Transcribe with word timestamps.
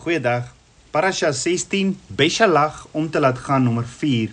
Goeiedag. 0.00 0.46
Parasha 0.94 1.28
16 1.28 1.90
Beshalach 2.16 2.86
om 2.96 3.10
te 3.12 3.20
laat 3.20 3.36
gaan 3.38 3.66
nommer 3.66 3.84
4. 3.84 4.30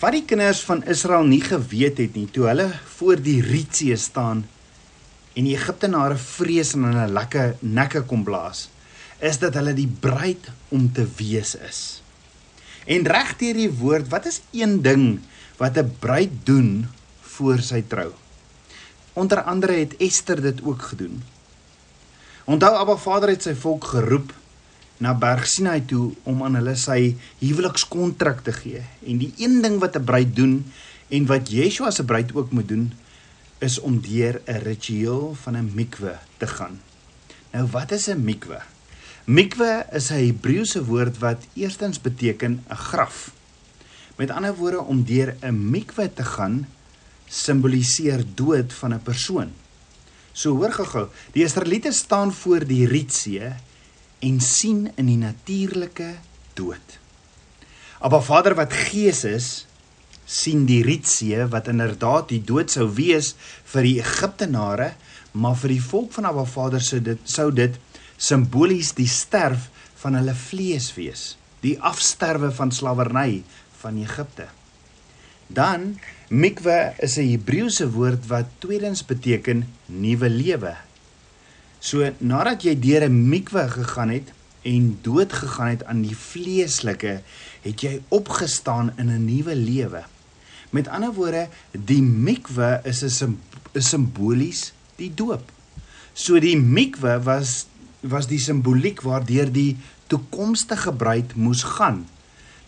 Wat 0.00 0.14
die 0.16 0.22
kinders 0.24 0.62
van 0.64 0.78
Israel 0.88 1.26
nie 1.28 1.42
geweet 1.44 1.98
het 2.00 2.14
nie 2.16 2.24
toe 2.32 2.46
hulle 2.48 2.70
voor 2.94 3.20
die 3.20 3.42
Rietsee 3.44 3.98
staan 4.00 4.38
en 5.36 5.44
die 5.44 5.52
Egiptenare 5.58 6.16
vrees 6.16 6.72
en 6.72 6.86
hulle 6.88 7.04
lekker 7.12 7.52
nekke 7.60 8.00
kom 8.08 8.22
blaas, 8.24 8.62
is 9.20 9.36
dat 9.42 9.58
hulle 9.60 9.74
die 9.76 9.90
bruid 10.06 10.48
om 10.72 10.86
te 10.88 11.04
wees 11.18 11.52
is. 11.60 11.80
En 12.88 13.04
reg 13.04 13.34
deur 13.42 13.60
die 13.60 13.68
woord, 13.82 14.08
wat 14.08 14.30
is 14.30 14.40
een 14.56 14.78
ding 14.80 15.04
wat 15.60 15.76
'n 15.76 15.92
bruid 16.00 16.32
doen 16.48 16.88
voor 17.36 17.60
sy 17.60 17.82
trou? 17.84 18.08
Onder 19.12 19.42
andere 19.44 19.84
het 19.84 20.00
Ester 20.00 20.40
dit 20.40 20.64
ook 20.64 20.82
gedoen. 20.94 21.20
Onthou 22.50 22.74
Abba 22.74 22.96
Vader 22.98 23.30
het 23.30 23.44
sy 23.46 23.52
volk 23.54 23.84
geroep 23.92 24.32
na 24.98 25.12
Berg 25.14 25.44
Sinai 25.46 25.84
toe 25.86 26.08
om 26.26 26.40
aan 26.42 26.56
hulle 26.58 26.72
sy 26.74 27.12
huwelikskontrak 27.38 28.40
te 28.42 28.50
gee. 28.56 28.80
En 29.06 29.20
die 29.22 29.28
een 29.38 29.60
ding 29.62 29.76
wat 29.78 29.94
'n 29.94 30.02
bruid 30.08 30.32
doen 30.34 30.56
en 31.14 31.28
wat 31.30 31.52
Yeshua 31.54 31.92
se 31.94 32.04
bruid 32.04 32.34
ook 32.34 32.50
moet 32.50 32.68
doen, 32.68 32.90
is 33.58 33.78
om 33.78 34.00
deur 34.02 34.40
'n 34.46 34.62
ritueel 34.66 35.36
van 35.42 35.56
'n 35.56 35.70
mikwe 35.74 36.18
te 36.38 36.46
gaan. 36.46 36.80
Nou 37.52 37.68
wat 37.70 37.92
is 37.92 38.08
'n 38.08 38.24
mikwe? 38.24 38.58
Mikwe 39.24 39.86
is 39.92 40.10
'n 40.10 40.26
Hebreëse 40.26 40.84
woord 40.84 41.18
wat 41.18 41.46
eerstens 41.54 42.00
beteken 42.00 42.64
'n 42.68 42.74
graf. 42.74 43.30
Met 44.16 44.30
ander 44.30 44.54
woorde 44.54 44.82
om 44.82 45.04
deur 45.04 45.36
'n 45.40 45.70
mikwe 45.70 46.12
te 46.14 46.24
gaan 46.24 46.66
simboliseer 47.28 48.24
dood 48.34 48.72
van 48.72 48.94
'n 48.94 49.02
persoon. 49.02 49.52
So 50.32 50.54
hoor 50.60 50.72
gou-gou, 50.72 51.08
die 51.34 51.44
Israeliete 51.44 51.92
staan 51.92 52.32
voor 52.32 52.64
die 52.66 52.86
Rietsee 52.86 53.52
en 54.20 54.40
sien 54.40 54.86
in 54.96 55.08
die 55.08 55.18
natuurlike 55.20 56.14
dood. 56.54 56.98
Maar 58.00 58.22
Vader 58.24 58.54
wat 58.56 58.72
Gees 58.72 59.24
is, 59.28 59.48
sien 60.30 60.64
die 60.68 60.82
Rietsee 60.86 61.48
wat 61.50 61.68
inderdaad 61.68 62.30
die 62.30 62.42
dood 62.46 62.70
sou 62.70 62.86
wees 62.94 63.34
vir 63.72 63.86
die 63.88 63.98
Egiptenare, 63.98 64.92
maar 65.32 65.58
vir 65.58 65.74
die 65.74 65.82
volk 65.82 66.14
van 66.14 66.28
Abba 66.30 66.46
Vader 66.46 66.82
sou 66.82 67.00
dit 67.02 67.20
sou 67.28 67.50
dit 67.54 67.76
simbolies 68.20 68.92
die 68.96 69.08
sterf 69.10 69.68
van 70.02 70.16
hulle 70.18 70.34
vlees 70.36 70.90
wees, 70.96 71.34
die 71.64 71.76
afsterwe 71.80 72.50
van 72.56 72.72
slawerny 72.72 73.42
van 73.82 73.98
Egipte. 74.00 74.46
Dan 75.48 75.96
mikwe 76.30 76.94
is 77.02 77.18
'n 77.18 77.26
Hebreëse 77.26 77.90
woord 77.90 78.26
wat 78.30 78.46
tweedens 78.58 79.02
beteken 79.04 79.66
nuwe 79.86 80.28
lewe. 80.30 80.76
So 81.80 82.06
nadat 82.18 82.62
jy 82.62 82.78
deur 82.78 83.02
'n 83.08 83.28
mikwe 83.28 83.68
gegaan 83.68 84.10
het 84.10 84.32
en 84.62 84.98
dood 85.02 85.32
gegaan 85.32 85.68
het 85.68 85.84
aan 85.84 86.02
die 86.02 86.16
vleeslike, 86.16 87.22
het 87.62 87.80
jy 87.80 88.00
opgestaan 88.08 88.92
in 88.96 89.10
'n 89.10 89.24
nuwe 89.24 89.54
lewe. 89.54 90.04
Met 90.70 90.88
ander 90.88 91.12
woorde, 91.12 91.48
die 91.72 92.02
mikwe 92.02 92.80
is 92.84 93.02
'n 93.02 93.38
simbolies 93.74 94.72
die 94.96 95.14
doop. 95.14 95.50
So 96.12 96.38
die 96.38 96.56
mikwe 96.56 97.22
was 97.22 97.66
was 98.00 98.26
die 98.26 98.38
simboliek 98.38 99.02
waardeur 99.02 99.52
die 99.52 99.76
toekomstige 100.06 100.92
bruid 100.92 101.34
moes 101.34 101.62
gaan. 101.62 102.06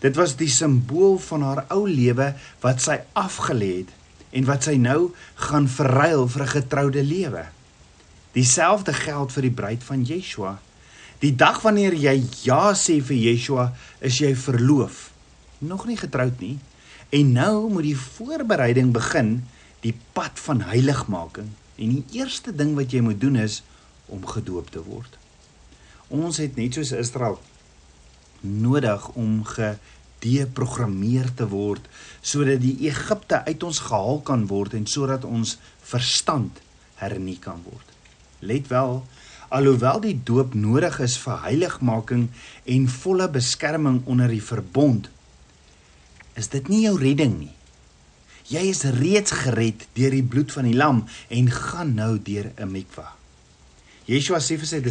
Dit 0.03 0.17
was 0.19 0.35
die 0.35 0.51
simbool 0.51 1.15
van 1.29 1.45
haar 1.47 1.63
ou 1.71 1.85
lewe 1.87 2.33
wat 2.63 2.83
sy 2.83 2.97
afgelê 3.15 3.71
het 3.83 3.91
en 4.35 4.47
wat 4.49 4.67
sy 4.67 4.75
nou 4.81 5.13
gaan 5.47 5.69
verruil 5.69 6.27
vir 6.27 6.43
'n 6.43 6.55
getroude 6.57 7.03
lewe. 7.03 7.45
Dieselfde 8.33 8.93
geld 8.93 9.31
vir 9.31 9.41
die 9.41 9.57
bruid 9.59 9.83
van 9.83 10.03
Yeshua. 10.03 10.59
Die 11.19 11.35
dag 11.35 11.61
wanneer 11.61 11.93
jy 11.93 12.23
ja 12.43 12.73
sê 12.73 12.99
vir 13.01 13.15
Yeshua, 13.15 13.73
is 13.99 14.17
jy 14.17 14.35
verloof. 14.35 15.11
Nog 15.59 15.85
nie 15.85 15.97
getroud 15.97 16.39
nie. 16.39 16.59
En 17.09 17.31
nou 17.31 17.69
moet 17.69 17.83
die 17.83 17.97
voorbereiding 17.97 18.91
begin, 18.91 19.43
die 19.79 19.95
pad 20.13 20.39
van 20.39 20.61
heiligmaking. 20.61 21.49
En 21.75 21.89
die 21.89 22.03
eerste 22.11 22.55
ding 22.55 22.75
wat 22.75 22.91
jy 22.91 22.99
moet 22.99 23.21
doen 23.21 23.35
is 23.35 23.63
om 24.05 24.25
gedoop 24.25 24.69
te 24.69 24.83
word. 24.83 25.17
Ons 26.07 26.37
het 26.37 26.55
net 26.55 26.73
soos 26.73 26.91
Israel 26.91 27.39
nodig 28.43 29.07
om 29.19 29.41
gedeprogrammeer 29.47 31.31
te 31.35 31.47
word 31.51 31.87
sodat 32.21 32.61
die 32.63 32.75
Egipte 32.89 33.43
uit 33.47 33.63
ons 33.63 33.79
gehaal 33.87 34.21
kan 34.27 34.45
word 34.51 34.75
en 34.77 34.85
sodat 34.87 35.25
ons 35.25 35.57
verstand 35.83 36.61
hernie 37.01 37.39
kan 37.41 37.59
word. 37.65 37.89
Let 38.43 38.67
wel, 38.71 39.01
alhoewel 39.53 40.03
die 40.03 40.15
doop 40.25 40.53
nodig 40.55 40.99
is 41.03 41.17
vir 41.23 41.41
heiligmaking 41.47 42.27
en 42.75 42.87
volle 42.99 43.27
beskerming 43.31 44.01
onder 44.09 44.31
die 44.31 44.43
verbond, 44.43 45.09
is 46.39 46.49
dit 46.51 46.69
nie 46.71 46.83
jou 46.85 46.95
redding 46.99 47.35
nie. 47.39 47.53
Jy 48.51 48.63
is 48.73 48.83
reeds 48.97 49.31
gered 49.43 49.85
deur 49.95 50.11
die 50.11 50.25
bloed 50.25 50.51
van 50.51 50.67
die 50.67 50.75
lam 50.75 51.05
en 51.31 51.51
gaan 51.51 51.93
nou 51.95 52.17
deur 52.19 52.51
'n 52.57 52.71
mikwa. 52.71 53.22
Yeshua 54.03 54.41
sê 54.43 54.57
vir 54.59 54.67
sy 54.67 54.81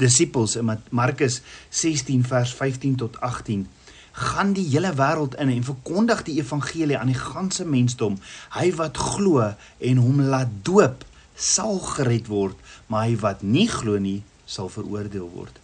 disippels 0.00 0.56
in 0.56 0.70
Markus 0.96 1.40
16 1.76 2.22
vers 2.24 2.54
15 2.56 2.96
tot 3.02 3.18
18: 3.20 3.66
"Gaan 4.12 4.54
die 4.56 4.64
hele 4.64 4.94
wêreld 4.96 5.36
in 5.36 5.52
en 5.52 5.64
verkondig 5.64 6.22
die 6.24 6.38
evangelie 6.40 6.96
aan 6.98 7.12
die 7.12 7.20
ganse 7.20 7.64
mensdom. 7.64 8.16
Hy 8.56 8.72
wat 8.80 8.96
glo 8.96 9.52
en 9.78 9.96
hom 9.96 10.20
laat 10.20 10.48
doop, 10.64 11.04
sal 11.36 11.78
gered 11.78 12.26
word, 12.26 12.56
maar 12.86 13.04
hy 13.08 13.16
wat 13.20 13.42
nie 13.42 13.68
glo 13.68 13.98
nie, 13.98 14.22
sal 14.46 14.68
veroordeel 14.68 15.28
word." 15.28 15.60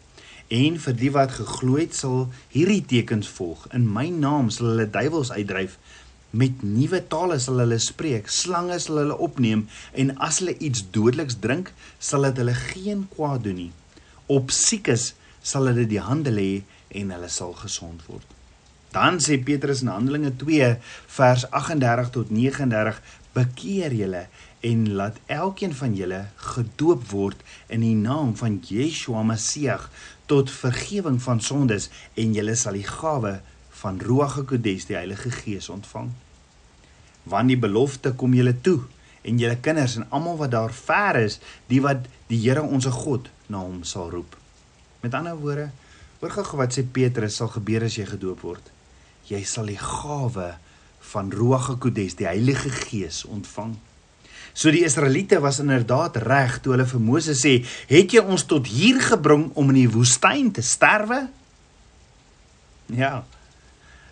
En 0.49 0.77
vir 0.79 0.95
die 0.95 1.11
wat 1.11 1.33
geglo 1.33 1.81
het, 1.81 1.95
sal 1.95 2.29
hierdie 2.53 2.85
tekens 2.85 3.27
volg: 3.29 3.67
In 3.73 3.89
my 3.93 4.09
naam 4.09 4.51
sal 4.51 4.67
hulle 4.67 4.91
duiwels 4.91 5.33
uitdryf 5.33 5.79
met 6.37 6.63
nuwe 6.63 7.01
tale 7.09 7.39
sal 7.41 7.61
hulle 7.63 7.79
spreek, 7.81 8.29
slange 8.29 8.79
sal 8.83 9.01
hulle 9.01 9.17
opneem 9.27 9.67
en 9.97 10.13
as 10.23 10.43
hulle 10.43 10.57
iets 10.61 10.85
dodeliks 10.95 11.39
drink, 11.43 11.73
sal 11.99 12.29
dit 12.29 12.43
hulle 12.43 12.57
geen 12.73 13.07
kwaad 13.15 13.47
doen 13.47 13.61
nie. 13.65 13.73
Op 14.33 14.53
siekes 14.55 15.15
sal 15.41 15.71
hulle 15.71 15.87
die 15.89 16.03
hande 16.03 16.35
lê 16.35 16.51
en 16.97 17.13
hulle 17.15 17.31
sal 17.33 17.55
gesond 17.61 18.05
word. 18.11 18.27
Dan 18.93 19.21
sê 19.21 19.37
Petrus 19.45 19.83
in 19.85 19.93
Handelinge 19.93 20.33
2 20.41 20.77
vers 21.19 21.45
38 21.51 22.13
tot 22.15 22.31
39: 22.33 23.01
Bekeer 23.37 23.93
julle 23.93 24.27
en 24.65 24.87
laat 24.99 25.19
elkeen 25.31 25.75
van 25.77 25.97
julle 25.97 26.23
gedoop 26.55 27.03
word 27.11 27.43
in 27.69 27.85
die 27.85 27.97
naam 27.97 28.33
van 28.41 28.57
Yeshua 28.65 29.23
Messie 29.27 29.77
tot 30.27 30.51
vergifnis 30.51 31.27
van 31.27 31.43
sondes 31.45 31.91
en 32.17 32.33
julle 32.35 32.57
sal 32.57 32.79
die 32.81 32.89
gawe 32.89 33.37
van 33.83 34.01
Ruach 34.01 34.39
HaKodes, 34.41 34.89
die 34.89 34.97
Heilige 34.97 35.31
Gees 35.31 35.69
ontvang. 35.69 36.15
Want 37.27 37.51
die 37.51 37.59
belofte 37.59 38.15
kom 38.19 38.35
julle 38.37 38.55
toe 38.63 38.81
en 39.27 39.41
julle 39.43 39.59
kinders 39.59 39.97
en 39.99 40.07
almal 40.15 40.39
wat 40.39 40.53
daar 40.55 40.75
ver 40.75 41.19
is, 41.25 41.41
die 41.71 41.81
wat 41.83 42.07
die 42.31 42.39
Here 42.45 42.63
ons 42.63 42.87
God 42.87 43.29
na 43.51 43.63
hom 43.63 43.83
sal 43.87 44.11
roep. 44.13 44.37
Met 45.03 45.15
ander 45.19 45.39
woorde, 45.39 45.71
hoor 46.21 46.33
gou 46.33 46.61
wat 46.61 46.75
sê 46.75 46.87
Petrus 46.87 47.39
sal 47.41 47.51
gebeur 47.53 47.87
as 47.87 47.99
jy 47.99 48.07
gedoop 48.09 48.45
word. 48.47 48.71
Jy 49.27 49.43
sal 49.47 49.67
die 49.71 49.81
gawe 49.81 50.53
van 51.13 51.31
Ruach 51.35 51.71
HaKodes, 51.73 52.17
die 52.19 52.29
Heilige 52.29 52.71
Gees 52.71 53.25
ontvang. 53.27 53.75
So 54.57 54.73
die 54.73 54.87
Israeliete 54.87 55.41
was 55.45 55.61
inderdaad 55.61 56.17
reg 56.25 56.61
toe 56.65 56.73
hulle 56.73 56.87
vir 56.89 57.03
Moses 57.03 57.43
sê, 57.45 57.65
"Het 57.89 58.13
jy 58.13 58.23
ons 58.25 58.47
tot 58.47 58.67
hier 58.67 59.01
gebring 59.01 59.51
om 59.55 59.69
in 59.69 59.83
die 59.85 59.91
woestyn 59.91 60.53
te 60.53 60.63
sterwe?" 60.63 61.29
Ja, 62.87 63.25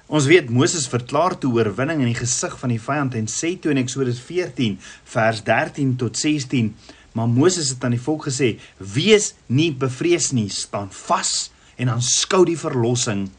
Ons 0.04 0.26
weet 0.28 0.50
Moses 0.52 0.84
verklaar 0.92 1.32
toe 1.40 1.54
oorwinning 1.56 2.02
in 2.04 2.10
die 2.10 2.18
gesig 2.18 2.58
van 2.60 2.68
die 2.74 2.80
vyand 2.82 3.14
en 3.16 3.28
sê 3.30 3.54
toe 3.56 3.70
in 3.72 3.80
Eksodus 3.80 4.18
14 4.20 4.76
vers 5.08 5.40
13 5.46 5.94
tot 6.02 6.20
16, 6.20 6.74
maar 7.16 7.30
Moses 7.32 7.70
het 7.72 7.86
aan 7.88 7.96
die 7.96 8.02
volk 8.02 8.28
gesê: 8.28 8.58
"Wees 8.76 9.32
nie 9.46 9.72
bevrees 9.72 10.32
nie, 10.32 10.50
staan 10.50 10.92
vas 10.92 11.50
en 11.80 11.88
aanskou 11.88 12.44
die 12.44 12.58
verlossing 12.58 13.30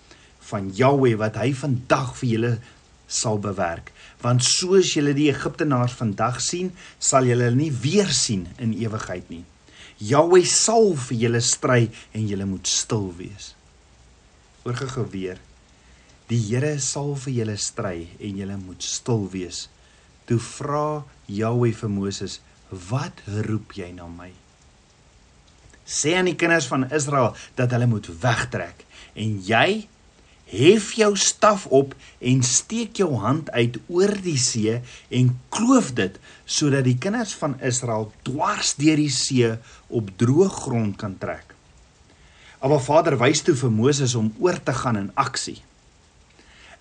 van 0.50 0.74
Jahweh 0.74 1.16
wat 1.22 1.38
hy 1.38 1.54
vandag 1.54 2.16
vir 2.18 2.30
julle 2.30 2.54
sal 3.08 3.38
bewerk, 3.38 3.94
want 4.22 4.42
soos 4.44 4.96
julle 4.96 5.14
die 5.14 5.30
Egiptenaars 5.30 5.94
vandag 5.94 6.42
sien, 6.42 6.74
sal 6.98 7.30
julle 7.30 7.44
hulle 7.46 7.62
nie 7.62 7.72
weer 7.72 8.10
sien 8.10 8.48
in 8.58 8.74
ewigheid 8.74 9.30
nie. 9.30 9.46
Jahweh 10.00 10.46
sal 10.46 10.96
vir 10.96 11.18
julle 11.18 11.42
stry 11.42 11.92
en 12.12 12.26
julle 12.28 12.46
moet 12.46 12.68
stil 12.68 13.14
wees." 13.18 13.54
Oorgegeweer 14.66 15.12
weer 15.38 15.46
Die 16.26 16.40
Here 16.42 16.80
sal 16.82 17.12
vir 17.22 17.34
julle 17.36 17.56
stry 17.62 18.08
en 18.18 18.38
julle 18.40 18.56
moet 18.58 18.82
stil 18.82 19.28
wees. 19.30 19.68
Toe 20.26 20.40
vra 20.42 21.04
Jahweh 21.30 21.74
vir 21.78 21.90
Moses: 21.90 22.40
"Wat 22.90 23.22
roep 23.46 23.76
jy 23.78 23.92
na 23.94 24.08
my?" 24.08 24.32
Sê 25.86 26.16
aan 26.18 26.26
die 26.26 26.36
kinders 26.36 26.66
van 26.66 26.90
Israel 26.90 27.36
dat 27.56 27.72
hulle 27.72 27.86
moet 27.86 28.10
wegtrek 28.22 28.86
en 29.14 29.38
jy 29.46 29.86
hef 30.50 30.92
jou 30.98 31.12
staf 31.18 31.68
op 31.68 31.94
en 32.20 32.42
steek 32.44 32.98
jou 32.98 33.12
hand 33.22 33.52
uit 33.52 33.78
oor 33.88 34.14
die 34.26 34.38
see 34.38 34.82
en 35.10 35.30
kloof 35.54 35.94
dit 35.94 36.18
sodat 36.46 36.86
die 36.90 36.98
kinders 36.98 37.36
van 37.38 37.54
Israel 37.62 38.12
dwars 38.26 38.74
deur 38.82 38.98
die 38.98 39.14
see 39.14 39.54
op 39.90 40.10
droë 40.18 40.50
grond 40.50 40.98
kan 40.98 41.18
trek. 41.22 41.54
Abba 42.66 42.82
Vader 42.82 43.18
wys 43.22 43.46
toe 43.46 43.54
vir 43.54 43.70
Moses 43.70 44.18
om 44.18 44.34
oor 44.42 44.58
te 44.58 44.74
gaan 44.74 44.98
in 44.98 45.12
aksie. 45.14 45.62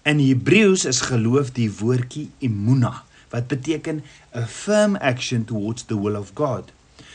In 0.04 0.18
Hebreëus 0.20 0.82
is 0.84 0.98
geloof 1.08 1.54
die 1.56 1.70
woordjie 1.72 2.26
emuna 2.44 2.90
wat 3.32 3.46
beteken 3.48 4.02
a 4.36 4.42
firm 4.44 4.98
action 5.00 5.46
towards 5.48 5.86
the 5.88 5.96
will 5.96 6.18
of 6.18 6.34
God. 6.36 6.72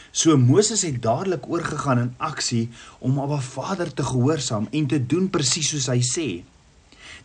So 0.09 0.37
Moses 0.41 0.81
het 0.81 0.97
dadelik 1.03 1.45
oorgegaan 1.45 1.99
in 2.01 2.15
aksie 2.17 2.63
om 2.97 3.19
Abba 3.21 3.37
Vader 3.45 3.91
te 3.93 4.03
gehoorsaam 4.03 4.65
en 4.71 4.87
te 4.89 4.97
doen 5.05 5.27
presies 5.29 5.69
soos 5.69 5.85
hy 5.93 5.99
sê. 6.01 6.25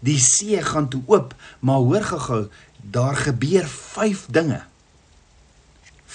Die 0.04 0.18
see 0.20 0.60
gaan 0.60 0.90
toe 0.92 1.00
oop, 1.08 1.32
maar 1.64 1.80
hoor 1.80 2.04
gou-gou, 2.10 2.42
daar 2.84 3.16
gebeur 3.16 3.64
5 3.64 4.26
dinge. 4.36 4.60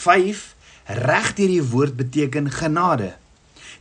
5 0.05 0.43
reg 1.01 1.31
deur 1.39 1.55
die 1.55 1.63
woord 1.71 1.95
beteken 1.97 2.51
genade. 2.53 3.15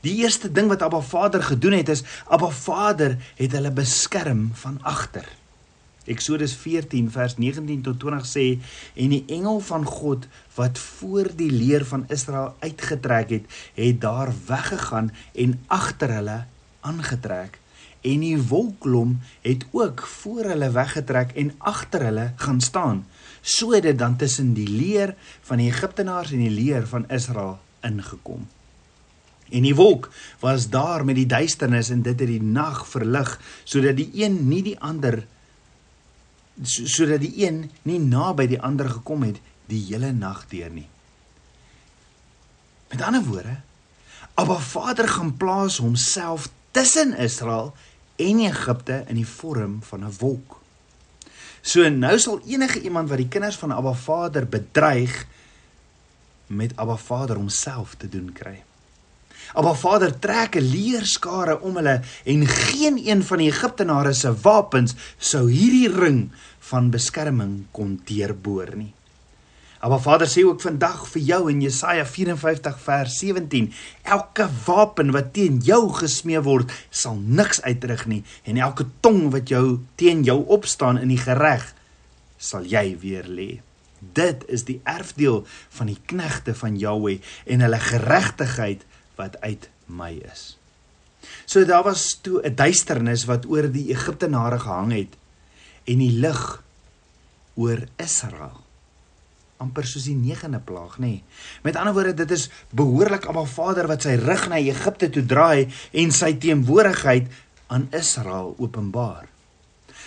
Die 0.00 0.16
eerste 0.24 0.48
ding 0.48 0.72
wat 0.72 0.86
Abba 0.88 1.02
Vader 1.04 1.44
gedoen 1.44 1.76
het 1.76 1.92
is 1.92 2.02
Abba 2.24 2.48
Vader 2.48 3.18
het 3.36 3.52
hulle 3.52 3.74
beskerm 3.82 4.48
van 4.64 4.80
agter. 4.80 5.28
Eksodus 6.08 6.54
14 6.56 7.10
vers 7.14 7.36
19 7.38 7.84
tot 7.86 8.00
20 8.00 8.26
sê 8.28 8.46
en 8.94 9.14
die 9.14 9.24
engel 9.38 9.60
van 9.68 9.84
God 9.84 10.26
wat 10.56 10.80
voor 10.80 11.30
die 11.36 11.50
leer 11.52 11.84
van 11.86 12.06
Israel 12.08 12.54
uitgetrek 12.64 13.36
het, 13.36 13.56
het 13.76 14.00
daar 14.00 14.32
weggegaan 14.48 15.12
en 15.34 15.58
agter 15.66 16.14
hulle 16.18 16.42
aangetrek 16.80 17.58
en 18.06 18.22
die 18.22 18.36
wolkklom 18.50 19.16
het 19.42 19.64
ook 19.74 20.04
voor 20.06 20.52
hulle 20.52 20.70
weggetrek 20.70 21.34
en 21.40 21.52
agter 21.58 22.04
hulle 22.08 22.26
gaan 22.36 22.60
staan 22.60 23.06
sodat 23.42 23.98
dan 23.98 24.16
tussen 24.16 24.52
die 24.54 24.68
leer 24.68 25.14
van 25.42 25.58
die 25.62 25.70
Egiptenaars 25.70 26.32
en 26.32 26.42
die 26.42 26.52
leer 26.52 26.86
van 26.86 27.06
Israel 27.08 27.58
ingekom. 27.86 28.46
En 29.48 29.64
die 29.64 29.74
wolk 29.74 30.10
was 30.42 30.68
daar 30.68 31.04
met 31.04 31.16
die 31.16 31.26
duisternis 31.26 31.90
en 31.90 32.02
dit 32.02 32.20
het 32.20 32.28
die 32.28 32.42
nag 32.42 32.82
verlig 32.88 33.38
sodat 33.64 33.96
die 33.96 34.10
een 34.12 34.42
nie 34.48 34.62
die 34.62 34.76
ander 34.80 35.22
sodat 36.62 37.20
die 37.20 37.46
een 37.46 37.70
nie 37.82 37.98
naby 37.98 38.46
die 38.46 38.60
ander 38.62 38.88
gekom 38.90 39.22
het 39.22 39.40
die 39.68 39.84
hele 39.90 40.12
nag 40.12 40.46
deur 40.48 40.70
nie. 40.70 40.88
Met 42.88 43.02
ander 43.04 43.24
woorde, 43.24 43.56
Abba 44.38 44.58
Vader 44.58 45.08
gaan 45.08 45.36
plaas 45.36 45.76
homself 45.82 46.48
tussen 46.70 47.16
Israel 47.16 47.74
en 48.16 48.38
Egipte 48.38 49.04
in 49.06 49.18
die 49.20 49.26
vorm 49.26 49.82
van 49.82 50.04
'n 50.04 50.14
wolk. 50.18 50.60
So 51.60 51.88
nou 51.88 52.18
sal 52.18 52.40
enige 52.46 52.80
iemand 52.80 53.08
wat 53.08 53.18
die 53.18 53.28
kinders 53.28 53.56
van 53.56 53.72
Abba 53.72 53.92
Vader 53.92 54.48
bedreig 54.48 55.26
met 56.46 56.72
Abba 56.76 56.96
Vader 56.96 57.36
homself 57.36 57.94
te 57.94 58.08
doen 58.08 58.32
kry. 58.32 58.62
Abba 59.52 59.74
Vader 59.74 60.18
trek 60.18 60.56
'n 60.56 60.70
leerskare 60.70 61.60
om 61.60 61.76
hulle 61.76 62.00
en 62.24 62.46
geen 62.46 63.08
een 63.08 63.24
van 63.24 63.38
die 63.38 63.50
Egiptenare 63.50 64.12
se 64.12 64.34
wapens 64.40 64.94
sou 65.18 65.50
hierdie 65.50 65.88
ring 65.88 66.30
van 66.70 66.90
beskerming 66.90 67.66
kon 67.72 67.98
deurboor 68.08 68.76
nie. 68.76 68.92
Abba 69.78 70.00
Vader 70.02 70.26
sê 70.26 70.42
ook 70.42 70.58
vandag 70.58 71.04
vir 71.12 71.22
jou 71.22 71.38
in 71.52 71.60
Jesaja 71.62 72.02
54 72.02 72.80
vers 72.82 73.18
17: 73.20 73.68
Elke 74.02 74.48
wapen 74.66 75.12
wat 75.14 75.30
teen 75.36 75.60
jou 75.62 75.84
gesmee 75.94 76.40
word, 76.42 76.72
sal 76.90 77.14
niks 77.14 77.62
uitrig 77.62 78.02
nie 78.10 78.24
en 78.42 78.58
elke 78.58 78.88
tong 79.06 79.28
wat 79.30 79.52
jou 79.54 79.78
teen 79.94 80.24
jou 80.26 80.40
opstaan 80.50 80.98
in 80.98 81.12
die 81.14 81.20
gereg, 81.22 81.62
sal 82.38 82.66
jy 82.66 82.96
weer 82.98 83.30
lê. 83.30 83.60
Dit 83.98 84.42
is 84.50 84.66
die 84.66 84.80
erfdeel 84.82 85.44
van 85.78 85.90
die 85.90 85.98
knegte 86.10 86.54
van 86.58 86.78
Jahweh 86.78 87.20
en 87.46 87.62
hulle 87.62 87.78
geregtigheid 87.82 88.82
wat 89.18 89.38
uit 89.46 89.70
my 89.86 90.10
is. 90.26 90.56
So 91.46 91.62
daar 91.64 91.86
was 91.86 92.18
toe 92.22 92.42
'n 92.42 92.54
duisternis 92.54 93.26
wat 93.30 93.46
oor 93.46 93.70
die 93.70 93.90
Egiptenare 93.94 94.58
gehang 94.58 94.92
het 94.92 95.17
en 95.88 95.98
die 96.04 96.14
lig 96.20 96.42
oor 97.58 97.86
Israel. 97.96 98.68
amper 99.58 99.86
soos 99.90 100.06
die 100.06 100.14
negende 100.14 100.60
plaag, 100.62 100.98
nê. 101.02 101.18
Nee. 101.18 101.22
Met 101.66 101.76
ander 101.78 101.94
woorde, 101.96 102.14
dit 102.20 102.30
is 102.30 102.46
behoorlik 102.78 103.26
Abba 103.26 103.42
Vader 103.50 103.88
wat 103.90 104.06
sy 104.06 104.14
rug 104.20 104.46
na 104.50 104.60
Egipte 104.62 105.08
toe 105.10 105.24
draai 105.26 105.66
en 105.98 106.14
sy 106.14 106.30
teenwoordigheid 106.38 107.26
aan 107.74 107.88
Israel 107.96 108.54
openbaar. 108.62 109.26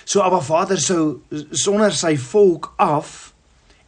So 0.07 0.23
Abba 0.23 0.39
Vader 0.45 0.79
sou 0.81 1.19
sonder 1.51 1.93
sy 1.95 2.15
volk 2.31 2.71
af 2.81 3.33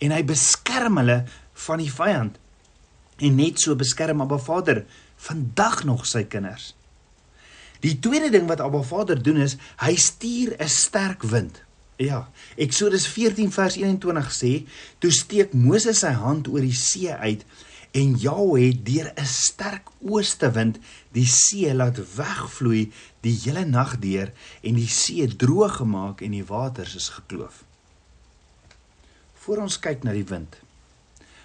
en 0.03 0.11
hy 0.11 0.21
beskerm 0.27 0.99
hulle 0.99 1.21
van 1.65 1.79
die 1.79 1.91
vyand. 1.91 2.37
En 3.23 3.39
net 3.39 3.63
so 3.63 3.79
beskerm 3.79 4.21
Abba 4.25 4.41
Vader 4.43 4.83
vandag 5.23 5.85
nog 5.87 6.03
sy 6.09 6.25
kinders. 6.27 6.73
Die 7.83 7.97
tweede 8.03 8.31
ding 8.35 8.51
wat 8.51 8.63
Abba 8.63 8.83
Vader 8.83 9.19
doen 9.19 9.39
is 9.43 9.55
hy 9.79 9.95
stuur 9.95 10.55
'n 10.59 10.69
sterk 10.69 11.23
wind. 11.23 11.62
Ja, 12.01 12.29
Eksodus 12.57 13.05
14 13.07 13.51
vers 13.53 13.75
21 13.77 14.31
sê, 14.33 14.53
toe 14.99 15.11
steek 15.13 15.53
Moses 15.53 16.01
sy 16.01 16.13
hand 16.17 16.49
oor 16.49 16.65
die 16.65 16.75
see 16.77 17.13
uit 17.13 17.45
en 17.93 18.15
Jahwe 18.17 18.63
het 18.63 18.81
deur 18.85 19.11
'n 19.13 19.25
sterk 19.29 19.91
oostewind 20.01 20.79
die 21.13 21.27
see 21.29 21.73
laat 21.73 22.01
wegvloei 22.17 22.91
die 23.21 23.35
hele 23.45 23.65
nag 23.65 23.99
deur 23.99 24.33
en 24.63 24.73
die 24.75 24.89
see 24.89 25.27
droog 25.27 25.77
gemaak 25.77 26.21
en 26.21 26.31
die 26.31 26.45
waters 26.45 26.95
is 26.95 27.09
gekloof. 27.09 27.63
Voor 29.33 29.57
ons 29.57 29.79
kyk 29.79 30.03
na 30.03 30.11
die 30.11 30.25
wind. 30.25 30.57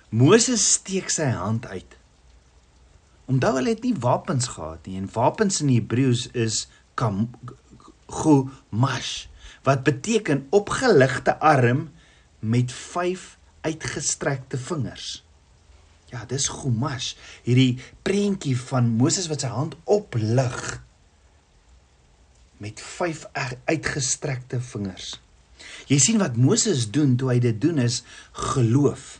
Moses 0.08 0.72
steek 0.72 1.10
sy 1.10 1.28
hand 1.36 1.66
uit 1.66 1.98
Onthou 3.28 3.58
hulle 3.58 3.74
het 3.74 3.82
nie 3.84 3.96
wapens 4.00 4.46
gehad 4.56 4.86
nie 4.88 4.96
en 4.96 5.08
wapens 5.12 5.60
in 5.60 5.68
Hebreëus 5.68 6.30
is 6.32 6.62
kam 6.96 7.26
gumash 8.08 9.28
wat 9.68 9.84
beteken 9.84 10.46
opgeligte 10.50 11.36
arm 11.44 11.90
met 12.38 12.72
5 12.72 13.36
uitgestrekte 13.60 14.58
vingers. 14.58 15.24
Ja, 16.08 16.24
dis 16.24 16.48
gumash, 16.48 17.12
hierdie 17.44 17.76
prentjie 18.02 18.56
van 18.56 18.88
Moses 18.96 19.28
wat 19.28 19.44
sy 19.44 19.50
hand 19.52 19.76
oplig 19.84 20.56
met 22.62 22.80
5 22.80 23.26
uitgestrekte 23.68 24.62
vingers. 24.72 25.18
Jy 25.90 25.98
sien 26.00 26.22
wat 26.22 26.38
Moses 26.40 26.88
doen 26.94 27.16
toe 27.20 27.34
hy 27.34 27.38
dit 27.42 27.60
doen 27.60 27.82
is 27.82 28.00
geloof 28.32 29.18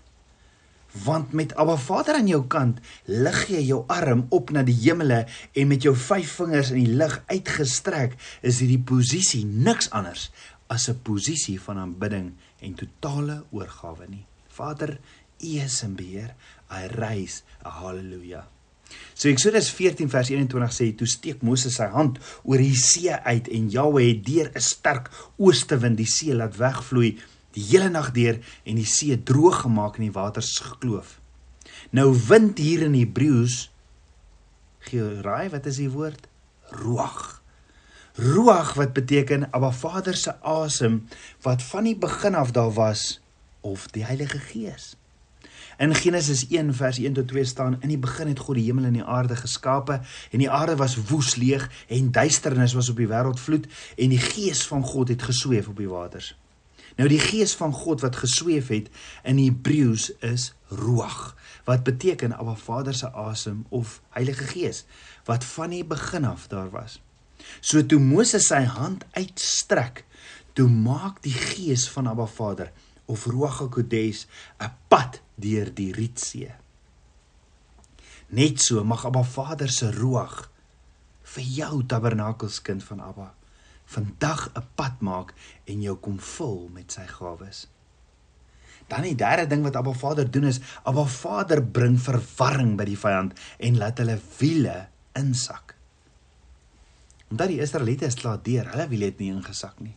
want 1.05 1.33
met 1.33 1.55
Abba 1.55 1.77
Vader 1.77 2.15
aan 2.15 2.29
jou 2.29 2.47
kant 2.47 2.81
lig 3.05 3.49
jy 3.49 3.63
jou 3.69 3.85
arm 3.87 4.27
op 4.35 4.51
na 4.51 4.63
die 4.63 4.77
hemele 4.81 5.27
en 5.53 5.69
met 5.69 5.83
jou 5.83 5.95
vyf 5.97 6.39
vingers 6.41 6.71
in 6.71 6.85
die 6.85 6.97
lug 6.97 7.21
uitgestrek 7.29 8.17
is 8.43 8.61
hierdie 8.61 8.83
posisie 8.83 9.45
niks 9.45 9.91
anders 9.91 10.31
as 10.69 10.89
'n 10.89 11.01
posisie 11.03 11.61
van 11.61 11.79
aanbidding 11.79 12.33
en 12.61 12.75
totale 12.75 13.45
oorgawe 13.51 14.07
nie. 14.09 14.25
Vader 14.49 14.99
U 15.41 15.59
is 15.63 15.83
in 15.83 15.95
beheer. 15.95 16.35
I 16.71 16.87
raise 16.87 17.43
a 17.65 17.71
hallelujah. 17.71 18.45
So 19.15 19.29
Eksodus 19.29 19.71
14 19.71 20.09
vers 20.09 20.31
21 20.31 20.73
sê 20.73 20.89
toe 20.97 21.07
steek 21.07 21.43
Moses 21.43 21.77
sy 21.79 21.89
hand 21.93 22.19
oor 22.43 22.59
die 22.59 22.77
see 22.77 23.13
uit 23.13 23.49
en 23.49 23.69
Jahwe 23.73 24.05
het 24.09 24.25
deur 24.25 24.51
'n 24.55 24.61
sterk 24.61 25.11
oostewind 25.37 25.97
die 25.97 26.07
see 26.07 26.35
laat 26.35 26.57
wegvloei 26.57 27.19
die 27.59 27.67
hele 27.73 27.91
nag 27.91 28.13
deur 28.15 28.39
en 28.65 28.79
die 28.79 28.87
see 28.87 29.17
droog 29.19 29.65
gemaak 29.67 29.99
en 29.99 30.07
die 30.07 30.15
waters 30.15 30.55
gekloof. 30.63 31.19
Nou 31.91 32.13
wind 32.29 32.61
hier 32.63 32.87
in 32.87 32.95
Hebreëus 32.95 33.67
gee 34.89 35.05
raai 35.25 35.51
wat 35.53 35.67
is 35.67 35.81
die 35.83 35.91
woord? 35.91 36.29
Ruach. 36.85 37.41
Ruach 38.19 38.75
wat 38.79 38.95
beteken 38.95 39.49
Abba 39.51 39.73
Vader 39.75 40.17
se 40.17 40.35
asem 40.43 41.03
wat 41.47 41.65
van 41.71 41.91
die 41.91 41.97
begin 41.99 42.39
af 42.39 42.55
daar 42.55 42.73
was 42.77 43.21
of 43.67 43.89
die 43.95 44.05
Heilige 44.07 44.39
Gees. 44.39 44.95
In 45.79 45.95
Genesis 45.95 46.43
1 46.51 46.73
vers 46.75 46.99
1 46.99 47.15
tot 47.15 47.29
2 47.31 47.45
staan 47.45 47.77
in 47.81 47.93
die 47.93 48.01
begin 48.03 48.31
het 48.31 48.41
God 48.43 48.59
die 48.59 48.65
hemel 48.67 48.89
en 48.89 48.99
die 48.99 49.05
aarde 49.05 49.37
geskape 49.39 50.01
en 50.31 50.43
die 50.43 50.51
aarde 50.51 50.75
was 50.77 50.97
woes 51.11 51.37
leeg 51.39 51.69
en 51.87 52.11
duisternis 52.11 52.75
was 52.75 52.91
op 52.91 52.99
die 52.99 53.11
wêreld 53.11 53.39
vloed 53.39 53.69
en 53.95 54.15
die 54.15 54.23
gees 54.23 54.65
van 54.67 54.83
God 54.83 55.15
het 55.15 55.23
gesweef 55.23 55.71
op 55.71 55.79
die 55.79 55.91
waters. 55.91 56.35
Nou 56.99 57.07
die 57.07 57.21
gees 57.23 57.55
van 57.55 57.73
God 57.73 58.03
wat 58.03 58.17
gesweef 58.19 58.73
het 58.75 58.89
in 59.23 59.39
Hebreëus 59.39 60.11
is 60.27 60.51
Ruach 60.75 61.37
wat 61.69 61.85
beteken 61.87 62.35
Abba 62.35 62.57
Vader 62.59 62.95
se 62.95 63.11
asem 63.13 63.67
of 63.69 64.01
Heilige 64.17 64.49
Gees 64.51 64.83
wat 65.29 65.45
van 65.45 65.71
die 65.71 65.85
begin 65.85 66.25
af 66.25 66.49
daar 66.51 66.71
was. 66.75 66.99
So 67.61 67.85
toe 67.87 68.01
Moses 68.03 68.49
sy 68.51 68.65
hand 68.67 69.05
uitstrek, 69.15 70.03
toe 70.59 70.67
maak 70.67 71.23
die 71.23 71.37
gees 71.37 71.87
van 71.93 72.11
Abba 72.11 72.27
Vader 72.27 72.73
of 73.07 73.29
Ruach 73.31 73.61
HaKodesh 73.63 74.27
'n 74.59 74.75
pad 74.89 75.21
deur 75.37 75.71
die 75.75 75.93
Rietsee. 75.93 76.51
Net 78.29 78.61
so 78.61 78.85
mag 78.85 79.07
Abba 79.07 79.23
Vader 79.23 79.71
se 79.71 79.91
Ruach 79.91 80.51
vir 81.23 81.45
jou 81.45 81.85
tabernakelskind 81.87 82.83
van 82.85 83.01
Abba 83.01 83.38
vandag 83.89 84.51
'n 84.55 84.65
pad 84.75 85.01
maak 85.01 85.35
en 85.65 85.83
jou 85.83 85.97
kom 85.97 86.21
vul 86.21 86.69
met 86.73 86.93
sy 86.93 87.07
gawes. 87.07 87.67
Dan 88.89 89.03
die 89.05 89.15
derde 89.15 89.47
ding 89.47 89.63
wat 89.63 89.77
Abba 89.77 89.93
Vader 89.93 90.31
doen 90.31 90.45
is 90.45 90.61
Abba 90.83 91.05
Vader 91.05 91.63
bring 91.63 91.99
verwarring 92.01 92.77
by 92.77 92.85
die 92.85 92.99
vyand 92.99 93.37
en 93.59 93.77
laat 93.77 93.99
hulle 93.99 94.19
wiele 94.39 94.89
insak. 95.13 95.75
Omdat 97.29 97.49
die 97.49 97.61
Israeliete 97.61 98.07
is 98.09 98.17
klaar 98.17 98.41
deur, 98.43 98.71
hulle 98.73 98.89
wil 98.89 99.05
dit 99.11 99.19
nie 99.19 99.33
ingesak 99.33 99.81
nie. 99.81 99.97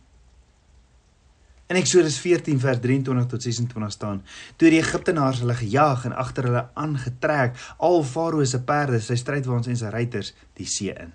In 1.72 1.78
Eksodus 1.80 2.18
14 2.20 2.60
vers 2.60 2.80
23 2.84 3.26
tot 3.30 3.42
26 3.42 3.92
staan: 3.92 4.20
Toe 4.60 4.68
die 4.68 4.82
Egiptenaars 4.82 5.40
hulle 5.40 5.56
gejaag 5.56 6.04
en 6.04 6.12
agter 6.12 6.50
hulle 6.50 6.66
aangetrek, 6.74 7.56
al 7.78 8.04
Farao 8.04 8.44
se 8.44 8.60
perde, 8.60 9.00
sy 9.00 9.16
strydwaans 9.16 9.70
en 9.72 9.80
sy 9.80 9.88
ruiters 9.94 10.34
die 10.58 10.68
see 10.68 10.92
in. 10.92 11.14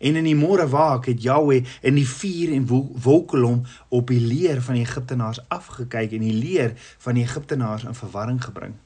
En 0.00 0.16
in 0.16 0.26
die 0.28 0.36
môre 0.38 0.68
waak 0.68 1.06
het 1.10 1.22
Jahweh 1.22 1.64
in 1.82 1.98
die 1.98 2.08
vuur 2.08 2.54
en 2.54 2.66
wolkkolom 2.68 3.62
op 3.88 4.10
die 4.10 4.20
leer 4.20 4.62
van 4.62 4.78
die 4.78 4.86
Egiptenaars 4.86 5.42
afgekyk 5.48 6.12
en 6.12 6.26
die 6.26 6.36
leer 6.36 6.74
van 7.04 7.18
die 7.18 7.24
Egiptenaars 7.24 7.86
in 7.88 7.98
verwarring 7.98 8.42
gebring. 8.44 8.76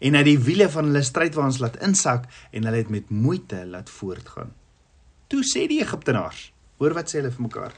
En 0.00 0.18
hy 0.18 0.24
die 0.26 0.38
wiele 0.42 0.68
van 0.70 0.90
hulle 0.90 1.04
strydwaans 1.06 1.60
laat 1.62 1.78
insak 1.84 2.26
en 2.50 2.66
hulle 2.66 2.82
het 2.82 2.92
met 2.92 3.10
moeite 3.10 3.62
laat 3.66 3.90
voortgaan. 3.90 4.52
Toe 5.30 5.42
sê 5.46 5.64
die 5.70 5.80
Egiptenaars: 5.82 6.50
Hoor 6.78 6.94
wat 6.98 7.10
sê 7.10 7.20
hulle 7.20 7.32
vir 7.32 7.46
mekaar? 7.46 7.74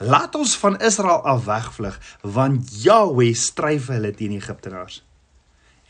Laat 0.00 0.34
ons 0.38 0.54
van 0.56 0.78
Israel 0.80 1.20
af 1.28 1.44
wegvlug, 1.44 1.98
want 2.22 2.70
Jahweh 2.84 3.34
stry 3.36 3.76
vir 3.76 3.98
hulle 3.98 4.12
teen 4.16 4.32
die 4.32 4.40
Egiptenaars. 4.40 5.02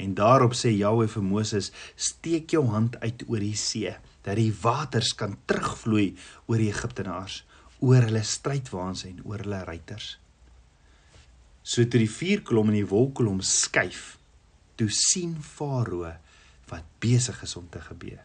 En 0.03 0.17
daarop 0.19 0.57
sê 0.59 0.73
Jahweh 0.75 1.07
vir 1.13 1.23
Moses: 1.23 1.71
"Steek 1.95 2.51
jou 2.51 2.65
hand 2.73 2.99
uit 3.01 3.23
oor 3.29 3.39
die 3.39 3.55
see, 3.55 3.95
dat 4.27 4.37
die 4.37 4.53
waters 4.63 5.15
kan 5.17 5.39
terugvloei 5.49 6.15
oor 6.47 6.61
die 6.61 6.71
Egiptenaars, 6.73 7.43
oor 7.81 8.09
hulle 8.09 8.25
strydwaans 8.25 9.05
en 9.09 9.23
oor 9.25 9.45
hulle 9.45 9.63
ruiters." 9.65 10.17
So 11.63 11.85
toe 11.85 12.01
die 12.01 12.11
vuurkolom 12.11 12.73
en 12.73 12.81
die 12.81 12.89
wolkkolom 12.89 13.41
skuif, 13.45 14.17
toe 14.81 14.89
sien 14.89 15.37
Farao 15.45 16.09
wat 16.71 16.87
besig 17.03 17.43
is 17.45 17.57
om 17.59 17.69
te 17.69 17.83
gebeur. 17.85 18.25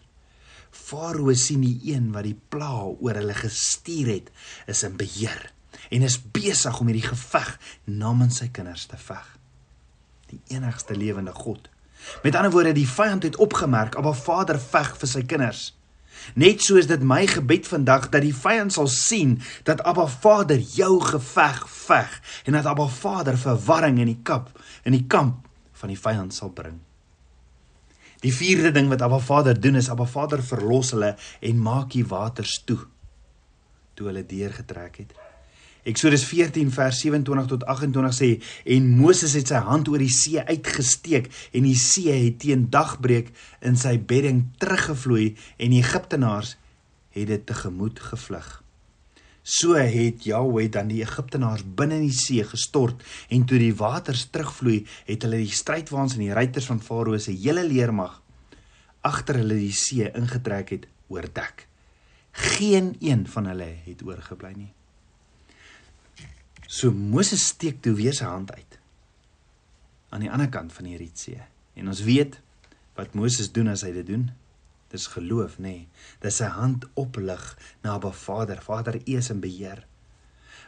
Farao 0.76 1.34
sien 1.36 1.64
die 1.64 1.94
een 1.94 2.12
wat 2.14 2.28
die 2.28 2.38
pla 2.50 2.72
oor 2.88 3.20
hulle 3.20 3.36
gestuur 3.38 4.12
het, 4.12 4.32
is 4.72 4.84
in 4.88 4.98
beheer 5.00 5.52
en 5.92 6.06
is 6.08 6.18
besig 6.18 6.80
om 6.80 6.90
hierdie 6.90 7.08
geveg 7.08 7.56
namens 7.86 8.40
sy 8.42 8.50
kinders 8.54 8.88
te 8.90 8.98
veg. 9.00 9.26
Die 10.32 10.42
enigste 10.56 10.96
lewende 10.98 11.34
God. 11.36 11.68
Met 12.24 12.36
ander 12.36 12.52
woorde, 12.54 12.74
die 12.76 12.90
vyand 12.90 13.26
het 13.28 13.40
opgemerk, 13.42 13.98
maar 14.02 14.18
Vader 14.18 14.60
veg 14.62 14.96
vir 15.02 15.10
sy 15.10 15.24
kinders. 15.28 15.68
Net 16.36 16.64
so 16.64 16.80
is 16.80 16.88
dit 16.88 17.04
my 17.04 17.26
gebed 17.28 17.68
vandag 17.68 18.10
dat 18.10 18.24
die 18.26 18.36
vyand 18.36 18.74
sal 18.74 18.88
sien 18.92 19.38
dat 19.68 19.84
Abba 19.84 20.08
Vader 20.08 20.60
jou 20.60 21.00
geveg 21.04 21.64
veg 21.70 22.18
en 22.46 22.58
dat 22.58 22.66
Abba 22.66 22.88
Vader 22.88 23.38
verwarring 23.38 24.00
in 24.04 24.12
die 24.14 24.22
kamp 24.24 24.52
in 24.84 24.96
die 24.98 25.06
kamp 25.08 25.48
van 25.76 25.92
die 25.92 26.00
vyand 26.00 26.34
sal 26.34 26.50
bring. 26.56 26.80
Die 28.24 28.34
vierde 28.34 28.72
ding 28.72 28.90
wat 28.90 29.02
Abba 29.06 29.20
Vader 29.20 29.60
doen 29.60 29.76
is 29.76 29.90
Abba 29.90 30.06
Vader 30.10 30.44
verlos 30.44 30.94
hulle 30.96 31.16
en 31.42 31.62
maak 31.62 31.92
die 31.94 32.06
waters 32.08 32.62
toe 32.66 32.80
toe 33.96 34.10
hulle 34.10 34.26
deurgetrek 34.28 34.98
het. 35.00 35.14
Eksodus 35.86 36.24
14 36.26 36.72
vers 36.74 37.00
27 37.04 37.50
tot 37.52 37.64
28 37.70 38.14
sê 38.18 38.30
en 38.74 38.88
Moses 38.98 39.36
het 39.38 39.52
sy 39.52 39.60
hand 39.68 39.90
oor 39.92 40.02
die 40.02 40.10
see 40.10 40.42
uitgesteek 40.42 41.28
en 41.54 41.68
die 41.68 41.78
see 41.78 42.14
het 42.24 42.40
teen 42.42 42.64
dagbreek 42.74 43.28
in 43.62 43.78
sy 43.78 43.94
bedding 44.02 44.48
teruggevloei 44.62 45.36
en 45.62 45.76
die 45.76 45.84
Egiptenaars 45.84 46.56
het 47.14 47.30
dit 47.30 47.44
tegemoet 47.46 48.02
gevlug. 48.02 48.48
So 49.46 49.78
het 49.78 50.26
Jahweh 50.26 50.72
dan 50.74 50.90
die 50.90 51.04
Egiptenaars 51.06 51.62
binne 51.78 52.00
in 52.00 52.08
die 52.08 52.18
see 52.18 52.42
gestort 52.50 53.04
en 53.30 53.46
toe 53.46 53.60
die 53.62 53.76
waters 53.78 54.24
terugvloei 54.34 54.80
het 55.06 55.28
hulle 55.28 55.44
die 55.44 55.54
strydwaans 55.54 56.16
en 56.18 56.24
die 56.26 56.34
ruiters 56.34 56.66
van 56.72 56.82
Farao 56.82 57.20
se 57.22 57.36
hele 57.44 57.62
leermag 57.68 58.16
agter 59.06 59.38
hulle 59.44 59.60
die 59.62 59.76
see 59.78 60.10
ingetrek 60.18 60.74
het 60.74 60.90
oordek. 61.14 61.68
Geen 62.34 62.96
een 62.98 63.28
van 63.30 63.54
hulle 63.54 63.70
het 63.86 64.02
oorgebly 64.02 64.56
nie. 64.58 64.72
So 66.68 66.92
Moses 66.92 67.48
steek 67.48 67.82
toe 67.82 67.94
weer 67.98 68.14
sy 68.14 68.26
hand 68.26 68.52
uit 68.54 68.80
aan 70.16 70.24
die 70.24 70.32
ander 70.32 70.48
kant 70.48 70.72
van 70.72 70.88
die 70.88 70.96
Rietsee. 70.96 71.42
En 71.76 71.90
ons 71.92 72.06
weet 72.08 72.38
wat 72.96 73.18
Moses 73.20 73.50
doen 73.52 73.68
as 73.68 73.84
hy 73.84 73.92
dit 73.92 74.08
doen. 74.08 74.30
Dis 74.94 75.10
geloof, 75.12 75.58
nê. 75.60 75.64
Nee. 75.68 76.12
Dis 76.24 76.38
sy 76.40 76.48
hand 76.56 76.86
oplig 76.96 77.44
na 77.84 77.98
Abba 77.98 78.14
Vader. 78.16 78.62
Vader, 78.64 78.96
U 79.02 79.18
is 79.18 79.30
in 79.34 79.42
beheer. 79.44 79.84